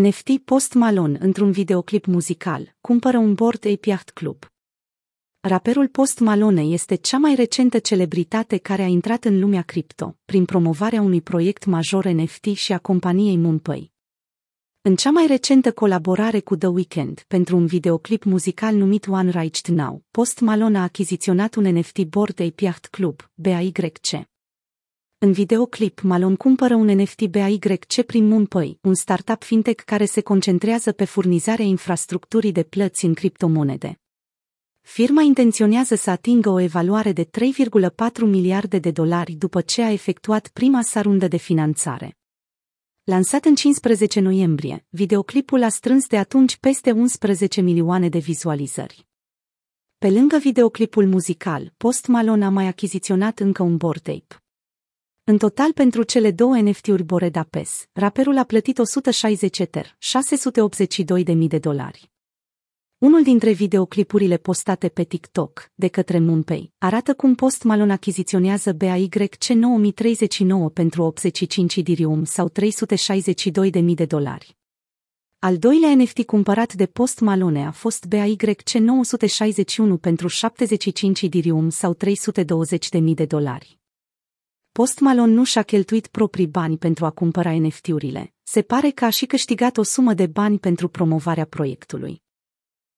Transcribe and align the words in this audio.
NFT 0.00 0.38
Post 0.44 0.72
Malone 0.72 1.18
într-un 1.20 1.50
videoclip 1.50 2.06
muzical, 2.06 2.74
cumpără 2.80 3.18
un 3.18 3.34
Bored 3.34 3.66
Ape 3.66 3.88
Yacht 3.88 4.10
Club. 4.10 4.52
Raperul 5.40 5.88
Post 5.88 6.18
Malone 6.18 6.62
este 6.62 6.94
cea 6.94 7.18
mai 7.18 7.34
recentă 7.34 7.78
celebritate 7.78 8.56
care 8.56 8.82
a 8.82 8.86
intrat 8.86 9.24
în 9.24 9.38
lumea 9.38 9.62
cripto, 9.62 10.16
prin 10.24 10.44
promovarea 10.44 11.00
unui 11.00 11.20
proiect 11.20 11.64
major 11.64 12.04
NFT 12.04 12.44
și 12.44 12.72
a 12.72 12.78
companiei 12.78 13.36
MoonPay. 13.36 13.92
În 14.82 14.96
cea 14.96 15.10
mai 15.10 15.26
recentă 15.26 15.72
colaborare 15.72 16.40
cu 16.40 16.56
The 16.56 16.68
Weeknd 16.68 17.24
pentru 17.28 17.56
un 17.56 17.66
videoclip 17.66 18.24
muzical 18.24 18.74
numit 18.74 19.06
One 19.06 19.30
Right 19.30 19.68
Now, 19.68 20.04
Post 20.10 20.40
Malone 20.40 20.78
a 20.78 20.82
achiziționat 20.82 21.54
un 21.54 21.64
NFT 21.64 22.02
Bored 22.02 22.40
Ape 22.40 22.64
Yacht 22.64 22.86
Club, 22.86 23.30
BAYC. 23.34 24.33
În 25.18 25.32
videoclip, 25.32 26.00
Malon 26.00 26.36
cumpără 26.36 26.74
un 26.74 26.86
NFT 26.86 27.26
BAYC 27.26 28.02
prin 28.06 28.28
MoonPay, 28.28 28.78
un 28.82 28.94
startup 28.94 29.42
fintech 29.42 29.84
care 29.84 30.04
se 30.04 30.20
concentrează 30.20 30.92
pe 30.92 31.04
furnizarea 31.04 31.64
infrastructurii 31.64 32.52
de 32.52 32.62
plăți 32.62 33.04
în 33.04 33.14
criptomonede. 33.14 33.98
Firma 34.80 35.22
intenționează 35.22 35.94
să 35.94 36.10
atingă 36.10 36.50
o 36.50 36.60
evaluare 36.60 37.12
de 37.12 37.24
3,4 37.24 37.30
miliarde 38.20 38.78
de 38.78 38.90
dolari 38.90 39.32
după 39.32 39.60
ce 39.60 39.82
a 39.82 39.90
efectuat 39.90 40.48
prima 40.48 40.82
sa 40.82 41.00
rundă 41.00 41.28
de 41.28 41.36
finanțare. 41.36 42.18
Lansat 43.04 43.44
în 43.44 43.54
15 43.54 44.20
noiembrie, 44.20 44.86
videoclipul 44.88 45.62
a 45.62 45.68
strâns 45.68 46.06
de 46.06 46.16
atunci 46.16 46.56
peste 46.56 46.90
11 46.90 47.60
milioane 47.60 48.08
de 48.08 48.18
vizualizări. 48.18 49.06
Pe 49.98 50.10
lângă 50.10 50.36
videoclipul 50.36 51.06
muzical, 51.06 51.72
Post 51.76 52.06
Malone 52.06 52.44
a 52.44 52.50
mai 52.50 52.66
achiziționat 52.66 53.38
încă 53.38 53.62
un 53.62 53.76
board 53.76 54.00
tape. 54.00 54.43
În 55.26 55.38
total 55.38 55.72
pentru 55.72 56.02
cele 56.02 56.30
două 56.30 56.56
NFT-uri 56.60 57.02
Boreda 57.02 57.42
PES, 57.42 57.86
raperul 57.92 58.38
a 58.38 58.44
plătit 58.44 58.78
160 58.78 59.58
Ether, 59.58 59.96
682.000 61.34 61.36
de 61.36 61.58
dolari. 61.58 62.10
Unul 62.98 63.22
dintre 63.22 63.50
videoclipurile 63.52 64.36
postate 64.36 64.88
pe 64.88 65.02
TikTok, 65.02 65.70
de 65.74 65.88
către 65.88 66.18
MoonPay, 66.18 66.72
arată 66.78 67.14
cum 67.14 67.34
Post 67.34 67.62
Malone 67.62 67.92
achiziționează 67.92 68.72
BAYC 68.72 69.46
9039 69.48 70.68
pentru 70.68 71.02
85 71.02 71.78
dirium 71.78 72.24
sau 72.24 72.50
362.000 72.50 73.94
de 73.94 74.04
dolari. 74.04 74.56
Al 75.38 75.58
doilea 75.58 75.94
NFT 75.94 76.24
cumpărat 76.24 76.74
de 76.74 76.86
Post 76.86 77.20
Malone 77.20 77.66
a 77.66 77.70
fost 77.70 78.06
BAYC 78.06 78.70
961 78.72 79.96
pentru 79.96 80.28
75 80.28 81.22
dirium 81.22 81.68
sau 81.70 81.96
320.000 83.00 83.02
de 83.14 83.24
dolari. 83.24 83.82
Post 84.80 84.98
Malone 84.98 85.32
nu 85.32 85.44
și-a 85.44 85.62
cheltuit 85.62 86.06
proprii 86.06 86.46
bani 86.46 86.78
pentru 86.78 87.04
a 87.04 87.10
cumpăra 87.10 87.58
NFT-urile. 87.58 88.34
Se 88.42 88.62
pare 88.62 88.90
că 88.90 89.04
a 89.04 89.08
și 89.08 89.26
câștigat 89.26 89.76
o 89.76 89.82
sumă 89.82 90.14
de 90.14 90.26
bani 90.26 90.58
pentru 90.58 90.88
promovarea 90.88 91.44
proiectului. 91.44 92.22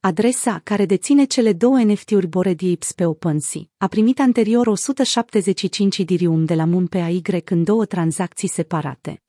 Adresa, 0.00 0.60
care 0.64 0.86
deține 0.86 1.24
cele 1.24 1.52
două 1.52 1.82
NFT-uri 1.82 2.26
Bored 2.26 2.60
Apes 2.72 2.92
pe 2.92 3.04
OpenSea, 3.04 3.62
a 3.76 3.86
primit 3.86 4.20
anterior 4.20 4.66
175 4.66 6.00
dirium 6.00 6.44
de 6.44 6.54
la 6.54 6.64
MoonPay 6.64 7.22
în 7.44 7.64
două 7.64 7.84
tranzacții 7.84 8.48
separate. 8.48 9.22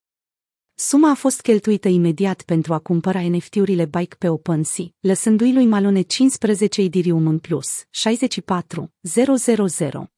Suma 0.74 1.10
a 1.10 1.16
fost 1.16 1.42
cheltuită 1.42 1.88
imediat 1.88 2.42
pentru 2.42 2.74
a 2.74 2.80
cumpăra 2.80 3.22
NFT-urile 3.22 3.86
Bike 3.86 4.16
pe 4.16 4.30
OpenSea, 4.30 4.86
lăsându-i 5.00 5.54
lui 5.54 5.66
Malone 5.66 6.02
15 6.02 6.88
dirium 6.88 7.28
în 7.28 7.40
plus, 7.40 7.68
64, 7.90 8.94
000. 9.02 10.12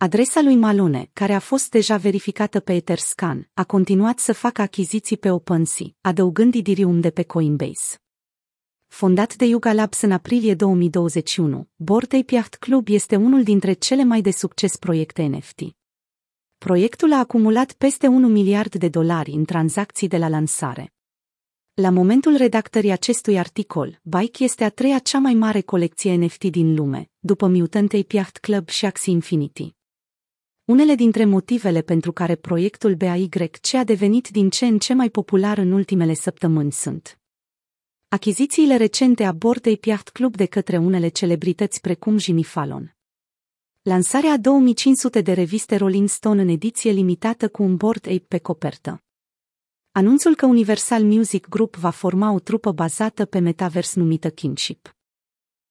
Adresa 0.00 0.40
lui 0.40 0.56
Malone, 0.56 1.10
care 1.12 1.32
a 1.32 1.38
fost 1.38 1.70
deja 1.70 1.96
verificată 1.96 2.60
pe 2.60 2.72
Etherscan, 2.72 3.50
a 3.54 3.64
continuat 3.64 4.18
să 4.18 4.32
facă 4.32 4.62
achiziții 4.62 5.16
pe 5.16 5.30
OpenSea, 5.30 5.86
adăugând 6.00 6.54
Idirium 6.54 7.00
de 7.00 7.10
pe 7.10 7.22
Coinbase. 7.22 7.96
Fondat 8.86 9.36
de 9.36 9.44
Yuga 9.44 9.72
Labs 9.72 10.00
în 10.00 10.12
aprilie 10.12 10.54
2021, 10.54 11.68
Bored 11.76 12.14
Ape 12.14 12.34
Yacht 12.34 12.54
Club 12.54 12.88
este 12.88 13.16
unul 13.16 13.42
dintre 13.42 13.72
cele 13.72 14.04
mai 14.04 14.20
de 14.20 14.30
succes 14.30 14.76
proiecte 14.76 15.22
NFT. 15.22 15.60
Proiectul 16.58 17.12
a 17.12 17.18
acumulat 17.18 17.72
peste 17.72 18.06
1 18.06 18.28
miliard 18.28 18.74
de 18.74 18.88
dolari 18.88 19.30
în 19.30 19.44
tranzacții 19.44 20.08
de 20.08 20.16
la 20.16 20.28
lansare. 20.28 20.92
La 21.74 21.90
momentul 21.90 22.36
redactării 22.36 22.90
acestui 22.90 23.38
articol, 23.38 24.00
Bike 24.02 24.44
este 24.44 24.64
a 24.64 24.70
treia 24.70 24.98
cea 24.98 25.18
mai 25.18 25.34
mare 25.34 25.60
colecție 25.60 26.14
NFT 26.14 26.44
din 26.44 26.74
lume, 26.74 27.10
după 27.18 27.46
Mutant 27.46 27.92
Ape 27.92 28.16
Yacht 28.16 28.36
Club 28.36 28.68
și 28.68 28.84
Axie 28.86 29.12
Infinity. 29.12 29.76
Unele 30.68 30.94
dintre 30.94 31.24
motivele 31.24 31.82
pentru 31.82 32.12
care 32.12 32.34
proiectul 32.34 32.94
BAYC 32.94 33.74
a 33.74 33.84
devenit 33.84 34.28
din 34.28 34.50
ce 34.50 34.66
în 34.66 34.78
ce 34.78 34.94
mai 34.94 35.10
popular 35.10 35.58
în 35.58 35.72
ultimele 35.72 36.14
săptămâni 36.14 36.72
sunt 36.72 37.18
achizițiile 38.08 38.76
recente 38.76 39.24
a 39.24 39.32
Bordei 39.32 39.78
Yacht 39.82 40.08
Club 40.08 40.36
de 40.36 40.46
către 40.46 40.76
unele 40.76 41.08
celebrități 41.08 41.80
precum 41.80 42.18
Jimmy 42.18 42.42
Fallon. 42.42 42.96
Lansarea 43.82 44.36
2500 44.36 45.20
de 45.20 45.32
reviste 45.32 45.76
Rolling 45.76 46.08
Stone 46.08 46.42
în 46.42 46.48
ediție 46.48 46.90
limitată 46.90 47.48
cu 47.48 47.62
un 47.62 47.76
board 47.76 48.06
ape 48.06 48.24
pe 48.28 48.38
copertă. 48.38 49.02
Anunțul 49.92 50.34
că 50.34 50.46
Universal 50.46 51.02
Music 51.04 51.48
Group 51.48 51.76
va 51.76 51.90
forma 51.90 52.30
o 52.30 52.38
trupă 52.38 52.72
bazată 52.72 53.24
pe 53.24 53.38
metavers 53.38 53.94
numită 53.94 54.30
Kinship. 54.30 54.97